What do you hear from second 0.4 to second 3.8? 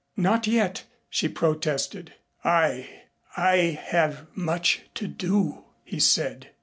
yet" she protested. "I I